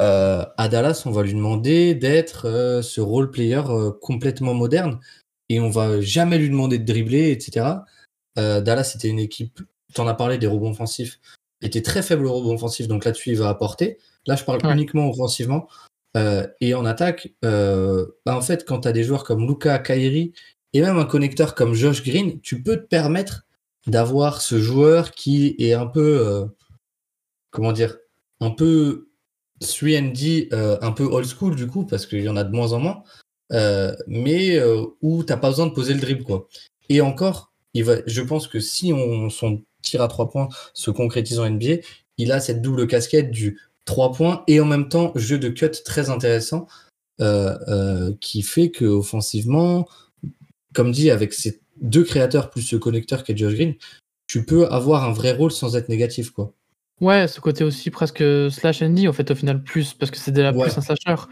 [0.00, 3.62] Euh, à Dallas, on va lui demander d'être ce role player
[4.00, 5.00] complètement moderne
[5.48, 7.66] et on va jamais lui demander de dribbler, etc.
[8.38, 9.60] Euh, Dallas, c'était une équipe,
[9.94, 11.20] tu en as parlé des rebonds offensifs,
[11.60, 13.98] était très faible au rebond offensif, donc là-dessus, il va apporter.
[14.26, 14.72] Là, je parle Ouais.
[14.72, 15.68] uniquement offensivement.
[16.16, 19.78] Euh, et en attaque, euh, bah, en fait, quand tu as des joueurs comme Luca,
[19.78, 20.32] Kairi
[20.72, 23.46] et même un connecteur comme Josh Green, tu peux te permettre
[23.86, 26.44] d'avoir ce joueur qui est un peu, euh,
[27.50, 27.96] comment dire,
[28.40, 29.08] un peu
[29.60, 32.72] 3D, euh, un peu old school du coup, parce qu'il y en a de moins
[32.72, 33.02] en moins,
[34.06, 34.60] mais
[35.02, 36.48] où t'as pas besoin de poser le dribble quoi.
[36.88, 40.90] Et encore, il va, je pense que si on, son tir à trois points se
[40.90, 41.76] concrétise en NBA,
[42.18, 45.70] il a cette double casquette du 3 points et en même temps jeu de cut
[45.84, 46.66] très intéressant
[47.20, 49.88] euh, euh, qui fait que offensivement,
[50.72, 53.74] comme dit, avec ces deux créateurs plus ce connecteur qui est Josh Green,
[54.28, 56.52] tu peux avoir un vrai rôle sans être négatif quoi.
[57.00, 60.18] Ouais, ce côté aussi presque slash and D, en fait, au final, plus, parce que
[60.18, 60.62] c'est déjà Ouais.
[60.68, 61.22] plus un slasher.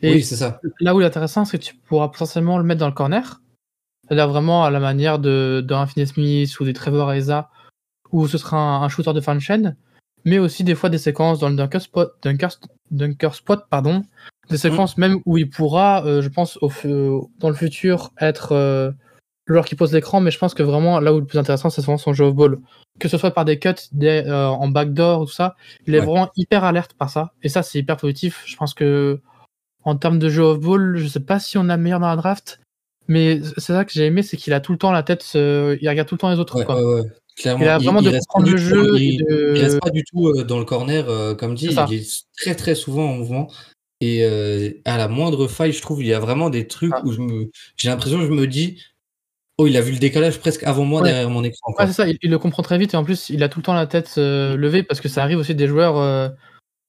[0.00, 0.60] Et oui, c'est ça.
[0.78, 3.40] là où il est intéressant, c'est que tu pourras potentiellement le mettre dans le corner.
[4.08, 7.50] C'est-à-dire vraiment à la manière de, d'un Finney Smith ou des Trevor Ariza,
[8.12, 9.76] où ce sera un, un shooter de fin de chaîne,
[10.24, 12.50] mais aussi des fois des séquences dans le dunker spot, dunker,
[12.90, 14.04] dunker spot pardon,
[14.50, 16.70] des séquences même où il pourra, euh, je pense, au,
[17.40, 18.92] dans le futur, être euh,
[19.46, 21.70] le joueur qui pose l'écran, mais je pense que vraiment, là où le plus intéressant,
[21.70, 22.58] c'est vraiment son jeu au ball.
[22.98, 26.06] Que ce soit par des cuts, des, euh, en backdoor, tout ça, il est Ouais.
[26.06, 27.32] vraiment hyper alerte par ça.
[27.42, 28.42] Et ça, c'est hyper positif.
[28.46, 29.20] Je pense que
[29.84, 32.60] en termes de jeu off-ball, je sais pas si on a meilleur dans la draft,
[33.08, 35.76] mais c'est ça que j'ai aimé, c'est qu'il a tout le temps la tête, euh,
[35.80, 36.56] il regarde tout le temps les autres.
[36.56, 36.76] Ouais, quoi.
[36.76, 37.08] ouais, ouais.
[37.36, 39.80] Clairement, Il a vraiment de comprendre du le tout- jeu il- et de- il reste
[39.80, 43.10] pas du tout euh, dans le corner, euh, comme dit, il est très très souvent
[43.10, 43.50] en mouvement.
[44.00, 47.02] Et euh, à la moindre faille, je trouve, il y a vraiment des trucs Ah.
[47.04, 47.12] où
[47.76, 48.82] j'ai l'impression, je me dis,
[49.58, 51.74] oh, il a vu le décalage presque avant moi derrière mon écran.
[51.78, 53.64] c'est ça, il, il le comprend très vite et en plus, il a tout le
[53.64, 56.32] temps la tête levée parce que ça arrive aussi des joueurs,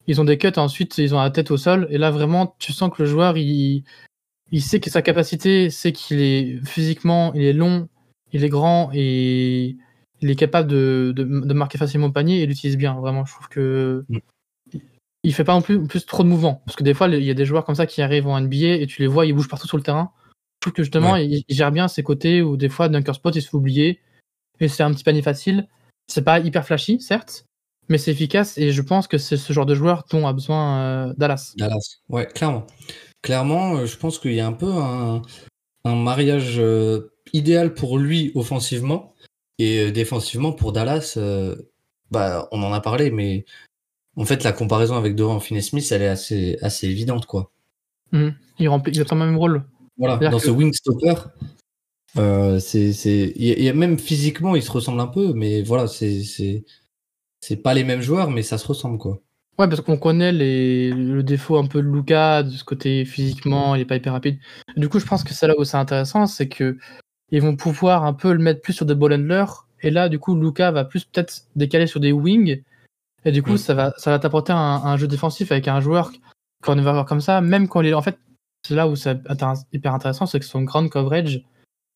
[0.07, 2.71] ils ont des cuts, ensuite ils ont la tête au sol et là vraiment, tu
[2.71, 3.83] sens que le joueur, il,
[4.51, 7.89] il sait que sa capacité, c'est qu'il est physiquement, il est long,
[8.33, 9.75] il est grand et
[10.21, 12.93] il est capable de, de, de marquer facilement au panier et il l'utilise bien.
[12.99, 14.19] Vraiment, je trouve que Mm.
[15.23, 17.31] il fait pas non plus, plus trop de mouvements parce que des fois, il y
[17.31, 19.49] a des joueurs comme ça qui arrivent en NBA et tu les vois, ils bougent
[19.49, 20.11] partout sur le terrain.
[20.57, 23.35] Je trouve que justement, il, il gère bien ses côtés où des fois, Dunker Spot,
[23.35, 23.99] il se fait oublier
[24.59, 25.67] et c'est un petit panier facile.
[26.07, 27.45] C'est pas hyper flashy, certes,
[27.89, 30.79] mais c'est efficace et je pense que c'est ce genre de joueur dont a besoin
[30.79, 31.53] euh, Dallas.
[31.57, 31.97] Dallas.
[32.09, 32.65] Ouais, clairement.
[33.21, 35.21] Clairement, euh, je pense qu'il y a un peu un,
[35.83, 39.13] un mariage euh, idéal pour lui offensivement
[39.59, 41.17] et euh, défensivement pour Dallas.
[42.11, 43.45] bah, on en a parlé, mais
[44.15, 47.51] en fait, la comparaison avec Dorian Finney-Smith, elle est assez, assez évidente, quoi.
[48.59, 49.63] Il remplit le même rôle.
[49.97, 51.15] Voilà, dans que- ce wing stopper,
[52.17, 55.07] euh, c'est, c'est, il y a- il y a même physiquement, ils se ressemblent un
[55.07, 56.63] peu, mais voilà, c'est, c'est,
[57.41, 59.21] c'est pas les mêmes joueurs, mais ça se ressemble, quoi.
[59.59, 63.73] Ouais, parce qu'on connaît les, le défaut un peu de Luca, de ce côté physiquement,
[63.73, 64.37] il est pas hyper rapide.
[64.75, 66.77] Du coup, je pense que c'est là où c'est intéressant, c'est que
[67.31, 70.19] ils vont pouvoir un peu le mettre plus sur des ball handlers, et là, du
[70.19, 72.61] coup, Luca va plus peut-être décaler sur des wings,
[73.25, 76.11] et du coup, ça va, ça va t'apporter un, un jeu défensif avec un joueur
[76.63, 78.19] qu'on va voir comme ça, même quand il est, en fait,
[78.65, 79.17] c'est là où c'est
[79.73, 81.41] hyper intéressant, c'est que son ground coverage,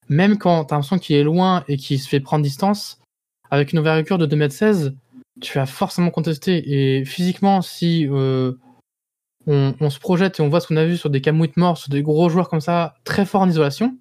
[0.10, 3.00] même quand t'as l'impression qu'il est loin et qu'il se fait prendre distance,
[3.52, 4.95] avec une envergure de 2m16,
[5.41, 6.63] tu vas forcément contester.
[6.99, 8.54] Et physiquement, si euh,
[9.47, 11.77] on, on se projette et on voit ce qu'on a vu sur des Cam Whitmore,
[11.77, 13.97] sur des gros joueurs comme ça, très forts en isolation,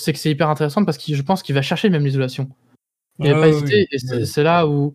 [0.00, 2.48] c'est que c'est hyper intéressant parce que je pense qu'il va chercher même l'isolation.
[3.18, 3.88] Il va Ouais, pas ouais, hésiter.
[3.92, 4.20] oui.
[4.20, 4.94] Et c'est là où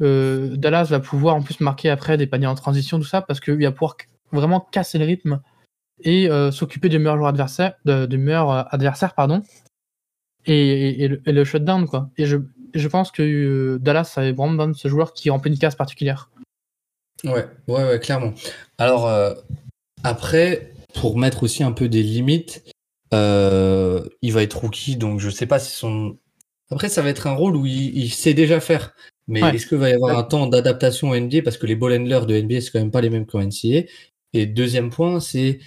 [0.00, 3.40] euh, Dallas va pouvoir en plus marquer après des paniers en transition, tout ça, parce
[3.40, 3.96] qu'il va pouvoir
[4.32, 5.40] vraiment casser le rythme
[6.02, 9.42] et euh, s'occuper du meilleur joueur adversaire, de, du meilleur adversaire, pardon,
[10.46, 12.10] et, et- et le, et le shutdown, quoi.
[12.18, 12.42] Et je, et
[12.74, 15.74] je pense que euh, Dallas avait vraiment besoin de ce joueur qui remplit une case
[15.76, 16.30] particulière.
[17.24, 18.34] Ouais, ouais, ouais, clairement.
[18.78, 19.34] Alors, euh,
[20.02, 22.64] après, pour mettre aussi un peu des limites,
[23.14, 26.18] euh, il va être rookie, donc je sais pas si son.
[26.70, 28.94] Après, ça va être un rôle où il, il sait déjà faire.
[29.26, 29.54] Mais Ouais.
[29.54, 32.26] est-ce qu'il va y avoir un temps d'adaptation au NBA Parce que les ball handlers
[32.26, 33.84] de NBA, c'est quand même pas les mêmes qu'en NCA.
[34.34, 35.60] Et deuxième point, c'est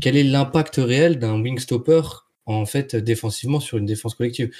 [0.00, 2.02] quel est l'impact réel d'un wing stopper
[2.46, 4.50] en fait défensivement sur une défense collective?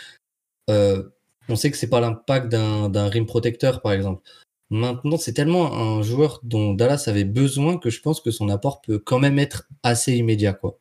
[0.68, 1.02] Euh,
[1.48, 4.22] On sait que c'est pas l'impact d'un rim protecteur, par exemple.
[4.70, 8.80] Maintenant, c'est tellement un joueur dont Dallas avait besoin que je pense que son apport
[8.80, 10.78] peut quand même être assez immédiat, quoi.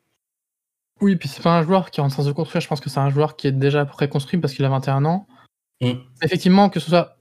[1.02, 2.62] Oui, puis c'est pas un joueur qui est en train de se construire.
[2.62, 5.28] Je pense que c'est un joueur qui est déjà préconstruit parce qu'il a 21 ans.
[5.82, 5.94] Mm.
[6.22, 7.18] Effectivement, que ce soit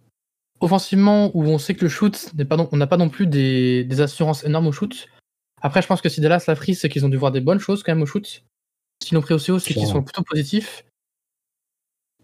[0.60, 3.26] offensivement où on sait que le shoot n'est pas non- on n'a pas non plus
[3.26, 5.08] des, des assurances énormes au shoot.
[5.62, 7.58] Après, je pense que si Dallas l'a pris, c'est qu'ils ont dû voir des bonnes
[7.58, 8.44] choses quand même au shoot.
[9.02, 10.84] S'ils l'ont pris aussi haut, c'est qu'ils sont plutôt positifs.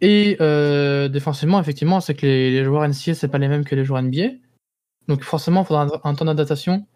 [0.01, 3.75] Et euh, défensivement, effectivement, c'est que les, les joueurs NCA, c'est pas les mêmes que
[3.75, 4.31] les joueurs NBA.
[5.09, 6.87] Donc forcément, il faudra un, un temps d'adaptation.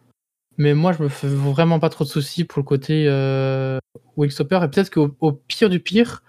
[0.59, 3.79] Mais moi, je me fais vraiment pas trop de soucis pour le côté euh.
[4.19, 6.23] Et peut-être qu'au au pire du pire,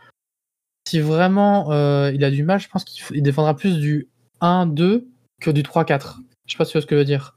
[0.87, 4.07] si vraiment euh, il a du mal, je pense qu'il défendra plus du
[4.39, 5.05] 1-2
[5.41, 6.19] que du 3-4.
[6.45, 7.35] Je sais pas si tu vois ce que je veux dire.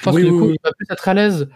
[0.00, 0.56] Je pense Oui, que du coup, oui.
[0.58, 1.48] il va plus être à l'aise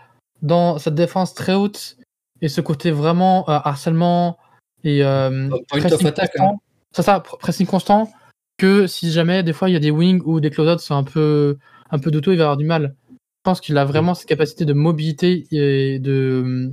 [0.42, 1.96] dans cette défense très haute
[2.40, 4.38] et ce côté vraiment euh, harcèlement
[4.84, 6.60] et euh, pressing constant.
[7.02, 8.10] Ça, pr- pressing constant.
[8.58, 11.04] Que si jamais, des fois, il y a des wings ou des closeouts sont un
[11.04, 11.58] peu,
[11.90, 12.94] un peu douteux, il va avoir du mal.
[13.10, 16.72] Je pense qu'il a vraiment cette capacité de mobilité et de,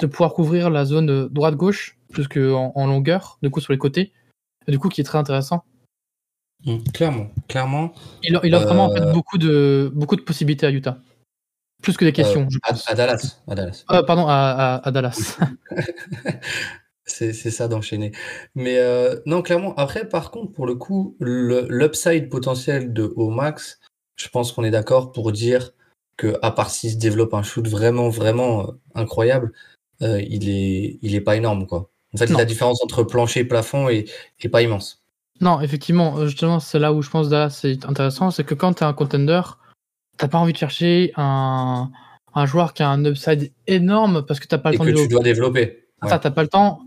[0.00, 4.12] de pouvoir couvrir la zone droite-gauche plus qu'en en longueur, du coup sur les côtés,
[4.68, 5.64] et du coup qui est très intéressant.
[6.66, 7.92] Mm, Clairement, clairement.
[8.22, 10.98] Il, il offre vraiment en fait, Euh, beaucoup, de, beaucoup de possibilités à Utah.
[11.82, 13.40] Plus que des questions, je à, Dallas.
[13.48, 13.84] À Dallas.
[13.90, 15.38] Euh, pardon, à, à- à Dallas.
[17.06, 18.12] C'est c'est ça d'enchaîner.
[18.54, 23.78] Mais euh, non, clairement, après, par contre, pour le coup, le- l'upside potentiel de Omax,
[24.16, 25.72] je pense qu'on est d'accord pour dire
[26.16, 29.52] que à part s'il se développe un shoot vraiment, vraiment euh, incroyable,
[30.02, 31.90] euh, il est, il est pas énorme, quoi.
[32.14, 32.38] En fait, Non.
[32.38, 34.08] la différence entre plancher et plafond est,
[34.40, 35.02] est pas immense.
[35.40, 38.84] non, effectivement, justement, c'est là où je pense Dallas c'est intéressant, c'est que quand tu
[38.84, 39.42] es un contender,
[40.16, 41.90] t'as pas envie de chercher un,
[42.34, 44.90] un joueur qui a un upside énorme parce que t'as pas le Et temps que
[44.90, 45.88] de tu dois développer.
[46.02, 46.08] Ouais.
[46.08, 46.83] T'as pas le temps.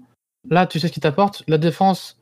[0.49, 1.43] Là, tu sais ce qu'il t'apporte.
[1.47, 2.17] La défense,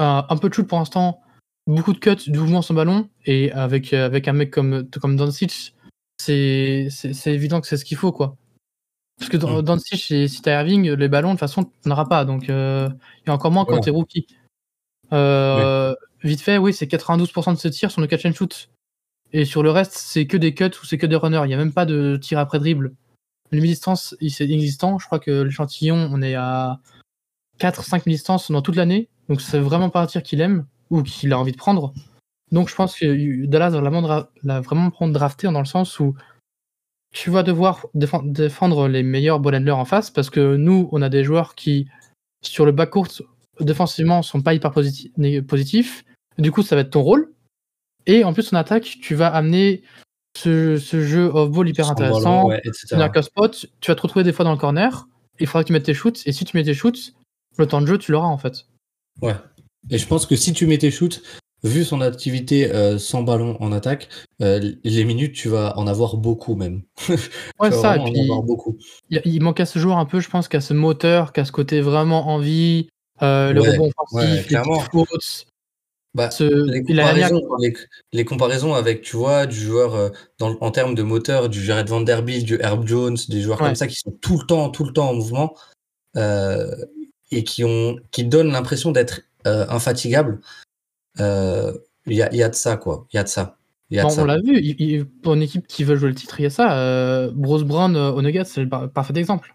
[0.00, 1.20] euh, un peu de shoot pour l'instant,
[1.66, 3.08] beaucoup de cuts, du mouvement sur ballon.
[3.24, 5.74] Et avec, euh, avec un mec comme, comme Doncic,
[6.18, 6.88] c'est
[7.26, 8.36] évident que c'est ce qu'il faut, quoi.
[9.18, 12.24] Parce que dans et si t'as Irving, les ballons, de toute façon, tu n'auras pas.
[12.24, 12.88] Donc, euh,
[13.26, 13.84] et encore moins quand Voilà.
[13.84, 14.26] t'es rookie.
[15.12, 18.68] Euh, Vite fait, oui, c'est 92% de ses tirs sur le catch and shoot.
[19.32, 21.42] Et sur le reste, c'est que des cuts ou c'est que des runners.
[21.44, 22.94] Il n'y a même pas de tir après dribble.
[23.50, 24.98] Le mi-distance, c'est inexistant.
[24.98, 26.80] Je crois que l'échantillon, on est à
[27.58, 29.08] 4-5 mi-distance dans toute l'année.
[29.28, 31.92] Donc c'est vraiment pas un tir qu'il aime ou qu'il a envie de prendre.
[32.52, 36.14] Donc je pense que Dallas va vraiment, vraiment prendre drafté dans le sens où
[37.12, 41.02] tu vas devoir défen- défendre les meilleurs ball handlers en face parce que nous, on
[41.02, 41.88] a des joueurs qui,
[42.42, 43.08] sur le backcourt,
[43.60, 46.04] défensivement, sont pas hyper positifs.
[46.38, 47.32] Du coup, ça va être ton rôle.
[48.06, 49.82] Et en plus, en attaque, tu vas amener
[50.36, 52.42] ce, ce jeu off-ball hyper intéressant.
[52.42, 52.62] ballon, ouais,
[53.22, 55.08] spot, tu vas te retrouver des fois dans le corner,
[55.40, 57.14] il faudra que tu mettes tes shoots, et si tu mets tes shoots,
[57.58, 58.66] le temps de jeu, tu l'auras en fait.
[59.22, 59.34] Ouais.
[59.90, 61.22] Et je pense que si tu mets tes shoots,
[61.62, 64.08] vu son activité euh, sans ballon en attaque,
[64.42, 66.82] euh, les minutes, tu vas en avoir beaucoup même.
[67.60, 68.76] Ouais, ça, et vraiment en puis avoir beaucoup.
[69.10, 71.52] il, il manque à ce joueur un peu, je pense, qu'à ce moteur, qu'à ce
[71.52, 72.88] côté vraiment envie,
[73.22, 74.58] euh, le Ouais, rebond ouais, offensif, les
[74.92, 75.46] fautes.
[76.14, 77.74] Bah, ce- les, comparaisons, les,
[78.12, 81.88] les comparaisons avec, tu vois, du joueur euh, dans, en termes de moteur, du Jared
[81.88, 83.66] Vanderbilt, du Herb Jones, des joueurs Ouais.
[83.68, 85.54] comme ça qui sont tout le temps, tout le temps en mouvement
[87.30, 90.40] et qui, ont, qui donnent l'impression d'être euh, infatigables.
[91.20, 91.72] Euh,
[92.06, 93.06] Il y, a, y a de ça, quoi.
[93.12, 93.58] Il y a de ça.
[93.90, 94.22] Il y a de Bon, ça.
[94.22, 96.46] on l'a vu, il- il- pour une équipe qui veut jouer le titre, il y
[96.46, 96.78] a ça.
[96.78, 99.54] Euh, Bruce Brown euh, Nuggets, c'est le par- parfait exemple.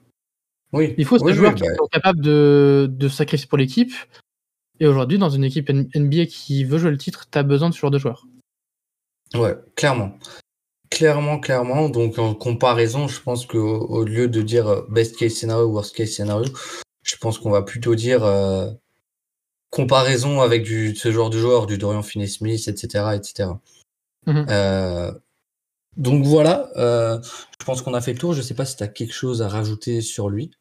[0.73, 0.95] Oui.
[0.97, 3.91] Il faut ces Oui, joueurs oui, qui bah, sont capables de, de sacrifier pour l'équipe.
[4.79, 7.69] Et aujourd'hui, dans une équipe N- NBA qui veut jouer le titre, tu as besoin
[7.69, 8.25] de ce genre de joueurs.
[9.35, 10.17] Ouais, clairement.
[10.89, 11.89] Clairement, clairement.
[11.89, 15.95] Donc, en comparaison, je pense qu'au au lieu de dire euh, best case scenario, worst
[15.95, 16.51] case scenario,
[17.03, 18.69] je pense qu'on va plutôt dire euh,
[19.69, 23.49] comparaison avec du, ce genre de joueur, du Dorian Finney-Smith, etc., etc.
[24.27, 24.45] Mhm.
[24.49, 25.11] Euh,
[25.97, 27.19] donc voilà, euh,
[27.59, 28.33] je pense qu'on a fait le tour.
[28.33, 30.51] Je sais pas si tu as quelque chose à rajouter sur lui.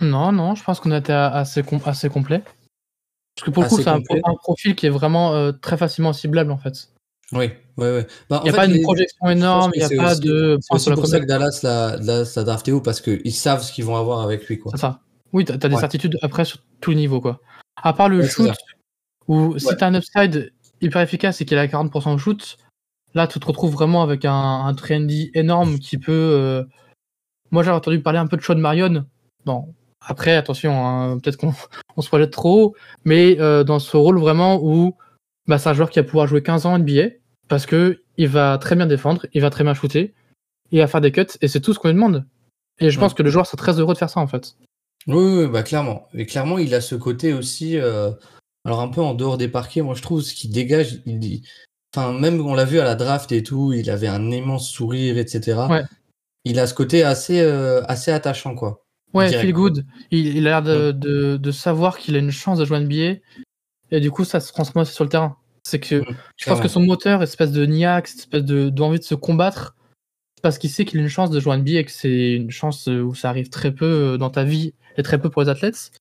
[0.00, 2.42] Non, non, je pense qu'on a été assez, com- assez complet.
[3.34, 4.00] Parce que pour le coup, c'est un,
[4.42, 6.90] profil qui est vraiment très facilement ciblable en fait.
[7.32, 8.06] Oui, ouais, ouais.
[8.30, 10.20] Bah, Il n'y a fait, pas une projection énorme, il n'y a c'est pas aussi-
[10.20, 11.26] de C'est pour ça que.
[11.26, 14.72] Dallas l'a drafté haut parce qu'ils savent ce qu'ils vont avoir avec lui, quoi.
[14.74, 15.00] C'est ça.
[15.32, 15.80] Oui, tu as, des Ouais.
[15.80, 17.20] certitudes après sur tous les niveaux.
[17.20, 17.40] Quoi.
[17.82, 18.50] À part le Ouais, shoot,
[19.26, 19.76] où si Ouais.
[19.76, 22.56] tu as un upside hyper efficace et qu'il a 40% de shoot,
[23.14, 24.32] là tu te retrouves vraiment avec un,
[24.64, 26.12] un trendy énorme qui peut.
[26.12, 26.64] euh,
[27.50, 29.06] Moi j'ai entendu parler un peu de Sean Marion.
[29.44, 31.52] Bon, après, attention, hein, peut-être qu'on
[31.96, 34.96] on se projette trop haut, mais euh, dans ce rôle vraiment où
[35.46, 37.10] bah, c'est un joueur qui va pouvoir jouer 15 ans en NBA
[37.48, 40.14] parce que il va très bien défendre, il va très bien shooter,
[40.70, 42.26] il va faire des cuts et c'est tout ce qu'on lui demande.
[42.80, 43.04] Et je Ouais.
[43.04, 44.56] pense que le joueur serait très heureux de faire ça en fait.
[45.08, 46.06] Oui, oui, bah clairement.
[46.14, 48.10] Et clairement, il a ce côté aussi, euh,
[48.64, 51.42] alors un peu en dehors des parquets, moi je trouve ce qui dégage, il dit,
[51.96, 55.16] enfin même on l'a vu à la draft et tout, il avait un immense sourire,
[55.18, 55.58] etc.
[55.70, 55.82] Ouais.
[56.44, 58.84] Il a ce côté assez, euh, assez attachant, quoi.
[59.14, 59.46] Ouais, Direct.
[59.46, 59.86] feel good.
[60.10, 63.20] Il, il a l'air de, de- de savoir qu'il a une chance de jouer NBA.
[63.90, 65.36] Et du coup, ça se transmet aussi sur le terrain.
[65.64, 69.04] C'est que Mm, je pense que son moteur, espèce de niaque, espèce de d'envie de
[69.04, 69.74] se combattre,
[70.42, 72.88] parce qu'il sait qu'il a une chance de jouer NBA et que c'est une chance
[72.88, 75.48] euh, où ça arrive très peu euh, dans ta vie et très peu pour les
[75.48, 75.92] athlètes.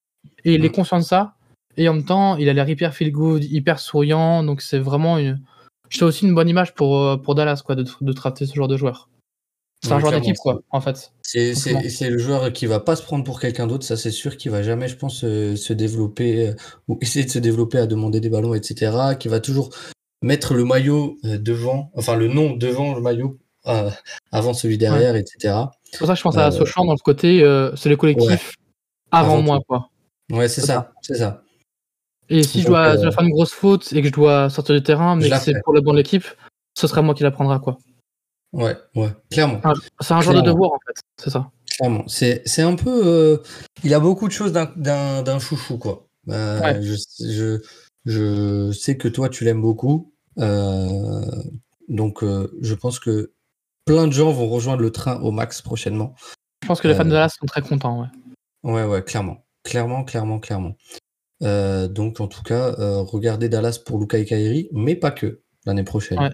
[0.46, 0.72] Et il est Mm.
[0.74, 1.36] conscient de ça.
[1.78, 4.44] Et en même temps, il a l'air hyper feel good, hyper souriant.
[4.44, 5.40] Donc c'est vraiment une.
[5.90, 8.68] C'est aussi une bonne image pour, euh, pour Dallas, quoi, de, de drafter ce genre
[8.68, 9.10] de joueur.
[9.84, 11.14] C'est un joueur d'équipe, quoi, en fait.
[11.22, 14.50] C'est le joueur qui va pas se prendre pour quelqu'un d'autre, ça c'est sûr, qui
[14.50, 16.54] va jamais, je pense, euh, se développer euh,
[16.88, 19.16] ou essayer de se développer à demander des ballons, etc.
[19.20, 19.70] Qui va toujours
[20.24, 23.90] mettre le maillot devant, enfin le nom devant le maillot euh,
[24.32, 25.56] avant celui derrière, etc.
[25.92, 27.98] C'est pour ça que je pense à Euh, Sochant dans le côté, euh, c'est le
[27.98, 28.54] collectif
[29.12, 29.90] avant, Avant moi, quoi.
[30.32, 31.44] Ouais, c'est ça, c'est ça.
[32.30, 34.50] Et si je dois, euh, je dois faire une grosse faute et que je dois
[34.50, 36.26] sortir du terrain, mais que c'est pour le bon de l'équipe,
[36.78, 37.78] ce sera moi qui la prendra, quoi.
[38.54, 39.62] Ouais, ouais, clairement.
[40.02, 40.54] C'est un genre de Clairement.
[40.54, 41.00] devoir, en fait.
[41.22, 41.50] C'est ça.
[41.78, 42.04] Clairement.
[42.08, 43.02] C'est c'est un peu.
[43.06, 43.38] euh,
[43.84, 46.08] il a beaucoup de choses d'un- chouchou, quoi.
[46.30, 46.82] Euh, Ouais.
[46.82, 47.62] je, je,
[48.06, 50.14] je sais que toi, tu l'aimes beaucoup.
[50.40, 51.22] euh,
[51.88, 53.32] donc, euh, je pense que
[53.88, 56.14] plein de gens vont rejoindre le train au max prochainement.
[56.62, 58.08] Je pense que les fans Euh, de Dallas sont très contents, ouais.
[58.64, 59.46] Ouais, ouais, clairement.
[59.64, 60.76] Clairement, clairement, clairement.
[61.44, 65.42] Euh, donc, en tout cas, euh, regardez Dallas pour Luka et Kairi, mais pas que
[65.66, 66.20] l'année prochaine.
[66.20, 66.32] Ouais.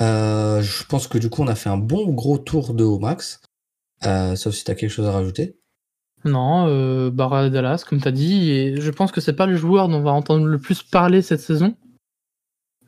[0.00, 2.98] Euh, je pense que du coup, on a fait un bon gros tour de au
[2.98, 3.40] max.
[4.06, 5.58] Euh, sauf si tu as quelque chose à rajouter.
[6.24, 9.56] Non, euh, Barra Dallas, comme tu as dit, et je pense que c'est pas le
[9.56, 11.74] joueur dont on va entendre le plus parler cette saison.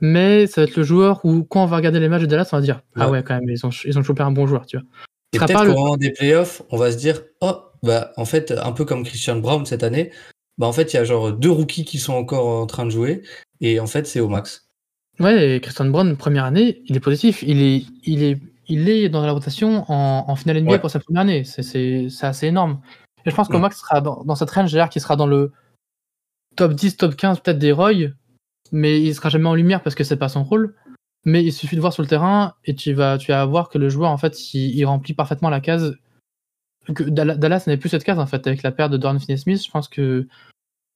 [0.03, 2.49] Mais ça va être le joueur où, quand on va regarder les matchs de Dallas,
[2.53, 3.23] on va dire Ah Ouais.
[3.23, 4.85] quand même, ils ont, ils ont chopé un bon joueur, tu vois.
[5.33, 8.73] Et peut-être qu'au moment des playoffs, on va se dire, oh, bah, en fait, un
[8.73, 10.11] peu comme Christian Brown cette année,
[10.59, 12.91] bah, en fait, il y a genre deux rookies qui sont encore en train de
[12.91, 13.23] jouer,
[13.61, 14.69] et en fait, c'est au max.
[15.21, 17.43] Ouais, et Christian Brown, première année, il est positif.
[17.43, 18.39] Il est, il est,
[18.69, 20.79] il est dans la rotation en, en finale NBA Ouais.
[20.81, 21.45] pour sa première année.
[21.45, 22.81] C'est- C'est c'est assez énorme.
[23.25, 23.61] Et je pense que Ouais.
[23.61, 25.53] Max sera dans, dans cette range, j'ai l'air qu'il sera dans le
[26.57, 28.09] top 10, top 15, peut-être des Roy,
[28.73, 30.75] mais il sera jamais en lumière parce que c'est pas son rôle.
[31.25, 33.79] Mais il suffit de voir sur le terrain et tu vas, tu vas voir que
[33.79, 35.95] le joueur, en fait, il, il remplit parfaitement la case.
[36.95, 39.65] Que Dalla- Dallas n'est plus cette case, en fait, avec la perte de Dorian Finney-Smith.
[39.65, 40.27] Je pense que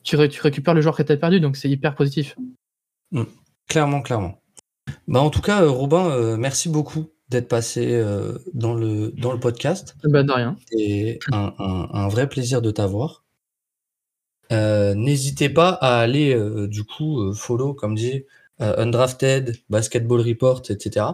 [0.02, 2.36] tu, ré- tu récupères le joueur que tu as perdu, donc c'est hyper positif.
[3.68, 4.40] Clairement, clairement.
[5.06, 9.32] Bah, en tout cas, euh, Robin, euh, merci beaucoup d'être passé euh, dans, le, dans
[9.32, 9.96] le podcast.
[10.04, 10.56] Bah, de rien.
[10.72, 13.24] C'est un, un- un vrai plaisir de t'avoir.
[14.52, 18.24] Euh, N'hésitez pas à aller, euh, du coup, euh, follow, comme dit,
[18.58, 21.06] Undrafted, Basketball Report, etc.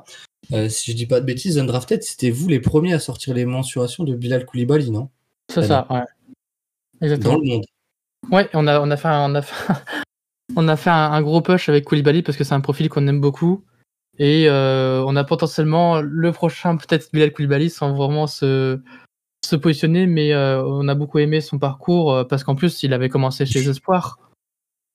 [0.68, 4.04] Si je dis pas de bêtises, Undrafted, c'était vous les premiers à sortir les mensurations
[4.04, 5.08] de Bilal Koulibaly, non?
[5.48, 6.04] C'est ça, ouais.
[7.00, 7.38] Dans Exactement.
[7.38, 7.64] le monde.
[8.30, 9.72] Ouais, on a, on a fait, un, on a fait,
[10.56, 13.08] on a fait un, un gros push avec Koulibaly parce que c'est un profil qu'on
[13.08, 13.64] aime beaucoup.
[14.18, 18.78] Et euh, on a potentiellement le prochain, peut-être Bilal Koulibaly, sans vraiment se,
[19.44, 22.92] se positionner, mais euh, on a beaucoup aimé son parcours euh, parce qu'en plus, il
[22.92, 24.18] avait commencé chez les Espoirs.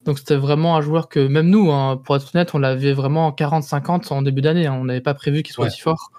[0.05, 3.31] Donc c'était vraiment un joueur que, même nous, hein, pour être honnête, on l'avait vraiment
[3.31, 4.67] 40-50 en début d'année.
[4.67, 4.73] hein.
[4.73, 5.69] on n'avait pas prévu qu'il soit Ouais.
[5.69, 6.11] aussi fort.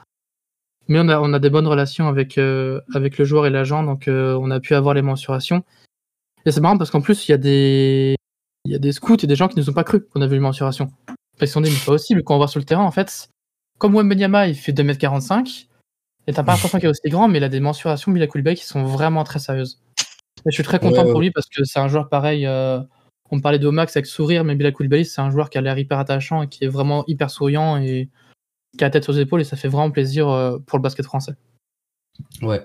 [0.89, 3.83] Mais on a, on a des bonnes relations avec, euh, avec le joueur et l'agent,
[3.83, 5.63] donc on a pu avoir les mensurations.
[6.47, 8.17] Et c'est marrant parce qu'en plus, il y a des,
[8.65, 10.37] y a des scouts et des gens qui ne nous ont pas cru qu'on avait
[10.37, 10.87] une mensuration.
[11.07, 12.85] Parce qu'ils se sont dit, mais c'est pas possible, quand on voit sur le terrain,
[12.85, 13.29] en fait,
[13.79, 15.67] comme Wembenyama, il fait 2m45,
[16.29, 18.55] et t'as pas l'impression qu'il est aussi grand, mais il a des mensurations Bilal Koulibaly
[18.55, 19.81] qui sont vraiment très sérieuses.
[20.45, 22.81] Et je suis très content Ouais, pour lui parce que c'est un joueur pareil, euh,
[23.31, 25.79] on parlait de Max avec sourire, mais Bilal Koulibaly, c'est un joueur qui a l'air
[25.79, 28.11] hyper attachant et qui est vraiment hyper souriant et
[28.77, 31.07] qui a la tête aux épaules, et ça fait vraiment plaisir euh, pour le basket
[31.07, 31.33] français.
[32.43, 32.61] Ouais.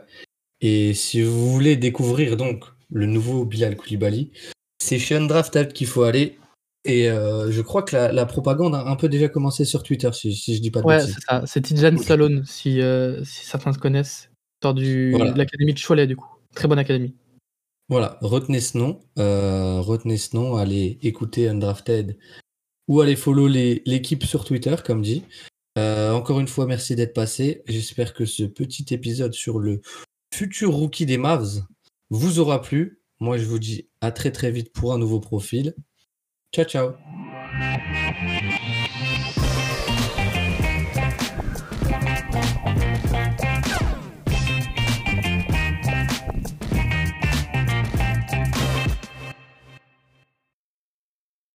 [0.59, 4.31] Et si vous voulez découvrir donc le nouveau Bilal Koulibaly,
[4.79, 6.37] c'est chez Undrafted qu'il faut aller.
[6.85, 10.09] Et euh, je crois que la, la propagande a un peu déjà commencé sur Twitter,
[10.11, 11.15] si, si je dis pas de Ouais, bêtises.
[11.15, 11.43] c'est ça.
[11.45, 14.29] C'est Tijan Stallone, si, euh, si certains se connaissent.
[14.61, 15.31] Sort du, Voilà.
[15.31, 16.27] de l'académie de Cholet, du coup.
[16.55, 17.15] Très bonne académie.
[17.89, 22.17] Voilà, retenez ce nom, euh, retenez ce nom, allez écouter Undrafted
[22.87, 25.23] ou allez follow l'équipe sur Twitter, comme dit.
[25.77, 27.61] Encore une fois, merci d'être passé.
[27.67, 29.81] J'espère que ce petit épisode sur le
[30.33, 31.63] futur rookie des Mavs
[32.09, 33.01] vous aura plu.
[33.19, 35.73] Moi, je vous dis à très très vite pour un nouveau profil.
[36.53, 36.97] Ciao, ciao.